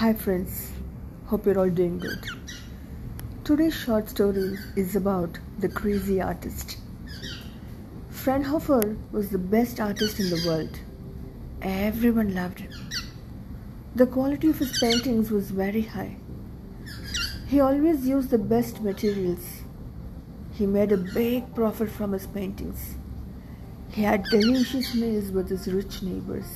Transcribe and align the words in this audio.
Hi, 0.00 0.14
friends. 0.14 0.72
Hope 1.26 1.44
you're 1.44 1.58
all 1.58 1.68
doing 1.68 1.98
good. 1.98 2.26
Today's 3.44 3.74
short 3.74 4.08
story 4.08 4.56
is 4.74 4.96
about 4.96 5.38
the 5.58 5.68
crazy 5.68 6.22
artist. 6.22 6.78
Fraunhofer 8.08 8.96
was 9.12 9.28
the 9.28 9.36
best 9.54 9.78
artist 9.78 10.18
in 10.18 10.30
the 10.30 10.42
world. 10.46 10.78
Everyone 11.60 12.34
loved 12.34 12.60
him. 12.60 12.72
The 13.94 14.06
quality 14.06 14.48
of 14.48 14.58
his 14.58 14.78
paintings 14.78 15.30
was 15.30 15.50
very 15.50 15.82
high. 15.82 16.16
He 17.46 17.60
always 17.60 18.08
used 18.08 18.30
the 18.30 18.38
best 18.38 18.80
materials. 18.80 19.44
He 20.54 20.64
made 20.64 20.92
a 20.92 20.96
big 20.96 21.54
profit 21.54 21.90
from 21.90 22.12
his 22.12 22.26
paintings. 22.26 22.94
He 23.90 24.00
had 24.00 24.24
delicious 24.30 24.94
meals 24.94 25.30
with 25.30 25.50
his 25.50 25.70
rich 25.70 26.00
neighbors. 26.00 26.50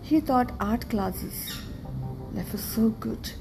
He 0.00 0.20
taught 0.20 0.52
art 0.60 0.88
classes. 0.88 1.60
Life 2.34 2.52
was 2.52 2.62
so 2.62 2.90
good. 2.90 3.32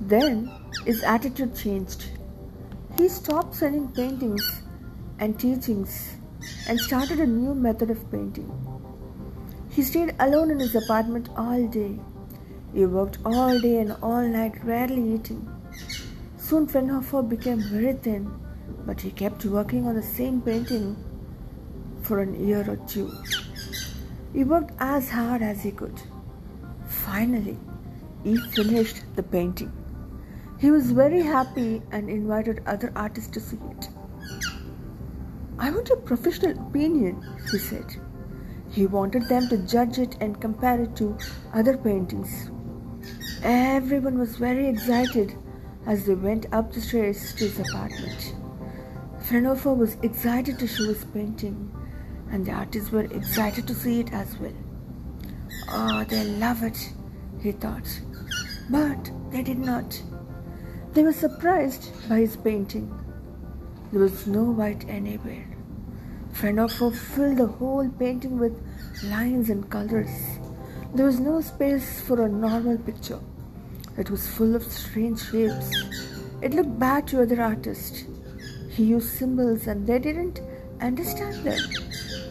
Then 0.00 0.50
his 0.84 1.02
attitude 1.02 1.56
changed. 1.56 2.06
He 2.96 3.08
stopped 3.08 3.54
selling 3.54 3.88
paintings 3.92 4.62
and 5.18 5.38
teachings 5.38 6.16
and 6.68 6.80
started 6.80 7.20
a 7.20 7.26
new 7.26 7.54
method 7.54 7.90
of 7.90 8.10
painting. 8.10 8.50
He 9.70 9.82
stayed 9.82 10.14
alone 10.18 10.50
in 10.50 10.58
his 10.58 10.74
apartment 10.74 11.28
all 11.36 11.66
day. 11.66 12.00
He 12.74 12.84
worked 12.86 13.18
all 13.24 13.58
day 13.60 13.78
and 13.78 13.96
all 14.02 14.22
night, 14.22 14.62
rarely 14.64 15.14
eating. 15.14 15.48
Soon 16.36 16.66
Fraunhofer 16.66 17.22
became 17.22 17.60
very 17.60 17.92
thin, 17.92 18.30
but 18.86 19.00
he 19.00 19.10
kept 19.10 19.44
working 19.44 19.86
on 19.86 19.94
the 19.94 20.02
same 20.02 20.40
painting 20.40 20.96
for 22.02 22.20
an 22.20 22.34
year 22.44 22.64
or 22.68 22.76
two. 22.88 23.12
He 24.32 24.44
worked 24.44 24.72
as 24.78 25.10
hard 25.10 25.42
as 25.42 25.62
he 25.62 25.70
could. 25.70 26.00
Finally, 26.88 27.58
he 28.24 28.36
finished 28.36 29.02
the 29.14 29.22
painting. 29.22 29.72
He 30.58 30.70
was 30.70 30.90
very 30.90 31.22
happy 31.22 31.82
and 31.92 32.10
invited 32.10 32.62
other 32.66 32.92
artists 32.96 33.30
to 33.30 33.40
see 33.40 33.58
it. 33.70 33.88
I 35.58 35.70
want 35.70 35.90
a 35.90 35.96
professional 35.96 36.58
opinion, 36.68 37.22
he 37.50 37.58
said. 37.58 37.96
He 38.70 38.86
wanted 38.86 39.28
them 39.28 39.48
to 39.48 39.58
judge 39.58 39.98
it 39.98 40.16
and 40.20 40.40
compare 40.40 40.80
it 40.82 40.96
to 40.96 41.16
other 41.52 41.76
paintings. 41.76 42.50
Everyone 43.42 44.18
was 44.18 44.36
very 44.36 44.66
excited 44.68 45.36
as 45.86 46.06
they 46.06 46.14
went 46.14 46.46
up 46.52 46.72
the 46.72 46.80
stairs 46.80 47.34
to 47.34 47.44
his 47.48 47.60
apartment. 47.60 48.34
Fraunhofer 49.22 49.74
was 49.74 49.96
excited 50.02 50.58
to 50.58 50.66
show 50.66 50.86
his 50.86 51.04
painting 51.04 51.70
and 52.30 52.44
the 52.46 52.52
artists 52.52 52.90
were 52.90 53.04
excited 53.04 53.66
to 53.66 53.74
see 53.74 54.00
it 54.00 54.12
as 54.12 54.38
well. 54.38 54.52
Oh, 55.70 56.04
they 56.08 56.24
love 56.24 56.62
it, 56.62 56.92
he 57.42 57.52
thought. 57.52 58.00
But 58.70 59.10
they 59.30 59.42
did 59.42 59.58
not. 59.58 60.02
They 60.94 61.02
were 61.02 61.12
surprised 61.12 61.90
by 62.08 62.20
his 62.20 62.36
painting. 62.36 62.92
There 63.92 64.00
was 64.00 64.26
no 64.26 64.44
white 64.44 64.88
anywhere. 64.88 65.46
Fraunhofer 66.32 66.90
filled 66.90 67.38
the 67.38 67.46
whole 67.46 67.88
painting 67.88 68.38
with 68.38 68.60
lines 69.04 69.50
and 69.50 69.68
colors. 69.68 70.38
There 70.94 71.06
was 71.06 71.20
no 71.20 71.40
space 71.40 72.00
for 72.00 72.24
a 72.24 72.28
normal 72.28 72.78
picture. 72.78 73.20
It 73.98 74.10
was 74.10 74.26
full 74.26 74.56
of 74.56 74.62
strange 74.62 75.20
shapes. 75.30 75.70
It 76.40 76.54
looked 76.54 76.78
bad 76.78 77.06
to 77.08 77.22
other 77.22 77.42
artists. 77.42 78.04
He 78.70 78.84
used 78.84 79.08
symbols 79.08 79.66
and 79.66 79.86
they 79.86 79.98
didn't 79.98 80.40
understand 80.80 81.44
them. 81.44 81.58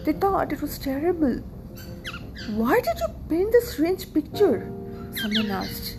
They 0.06 0.14
thought 0.14 0.54
it 0.54 0.62
was 0.62 0.80
terrible. 0.80 1.44
Why 2.56 2.80
did 2.80 2.98
you 3.02 3.08
paint 3.28 3.52
this 3.52 3.74
strange 3.74 4.14
picture? 4.14 4.72
Someone 5.18 5.52
asked. 5.52 5.98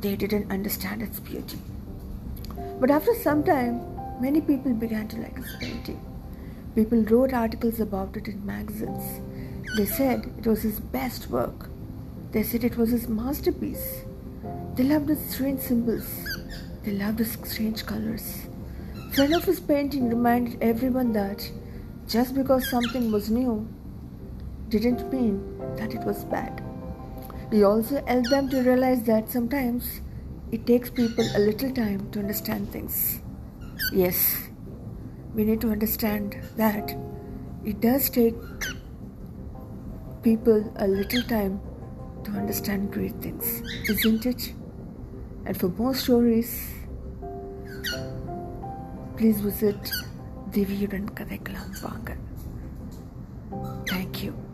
They 0.00 0.16
didn't 0.16 0.50
understand 0.50 1.02
its 1.02 1.20
beauty. 1.20 1.58
But 2.80 2.90
after 2.90 3.14
some 3.16 3.44
time, 3.44 3.82
many 4.18 4.40
people 4.40 4.72
began 4.72 5.08
to 5.08 5.18
like 5.18 5.36
his 5.36 5.54
painting. 5.60 6.00
People 6.74 7.02
wrote 7.02 7.34
articles 7.34 7.80
about 7.80 8.16
it 8.16 8.28
in 8.28 8.46
magazines. 8.46 9.20
They 9.76 9.84
said 9.84 10.32
it 10.38 10.46
was 10.46 10.62
his 10.62 10.80
best 10.80 11.28
work. 11.28 11.68
They 12.32 12.44
said 12.44 12.64
it 12.64 12.78
was 12.78 12.88
his 12.88 13.06
masterpiece. 13.06 14.04
They 14.76 14.84
loved 14.84 15.10
his 15.10 15.20
strange 15.20 15.60
symbols. 15.60 16.08
They 16.82 16.92
loved 16.92 17.18
his 17.18 17.32
strange 17.44 17.84
colors. 17.84 18.46
Friend 19.12 19.34
of 19.34 19.44
his 19.44 19.60
painting 19.60 20.08
reminded 20.08 20.62
everyone 20.62 21.12
that 21.12 21.50
just 22.08 22.34
because 22.34 22.70
something 22.70 23.12
was 23.12 23.28
new 23.28 23.68
didn't 24.68 25.12
mean 25.12 25.40
that 25.76 25.94
it 25.94 26.00
was 26.00 26.24
bad. 26.24 26.62
We 27.50 27.64
also 27.64 28.04
help 28.06 28.28
them 28.30 28.48
to 28.50 28.62
realize 28.62 29.02
that 29.04 29.28
sometimes 29.28 30.00
it 30.50 30.66
takes 30.66 30.90
people 30.90 31.24
a 31.34 31.38
little 31.38 31.70
time 31.70 32.10
to 32.12 32.18
understand 32.18 32.70
things. 32.72 33.20
Yes, 33.92 34.48
we 35.34 35.44
need 35.44 35.60
to 35.60 35.70
understand 35.70 36.36
that 36.56 36.96
it 37.64 37.80
does 37.80 38.10
take 38.10 38.34
people 40.22 40.72
a 40.76 40.86
little 40.86 41.22
time 41.22 41.60
to 42.24 42.30
understand 42.32 42.92
great 42.92 43.14
things, 43.20 43.62
isn't 43.88 44.26
it? 44.26 44.52
And 45.44 45.58
for 45.58 45.68
more 45.68 45.94
stories, 45.94 46.72
please 49.16 49.40
visit 49.40 49.76
Diviyudan 50.50 51.10
Kathekalam 51.14 51.76
Vangan. 51.82 52.33
Thank 54.14 54.26
you. 54.26 54.44